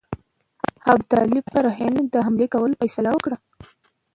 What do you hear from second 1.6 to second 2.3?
هند باندي د